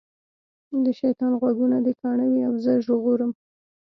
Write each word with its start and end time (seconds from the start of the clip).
د 0.83 0.85
شیطان 0.99 1.31
غوږونه 1.39 1.77
دي 1.85 1.93
کاڼه 2.01 2.25
وي 2.31 2.41
او 2.47 2.53
زه 2.63 2.71
ژغورم. 2.85 3.31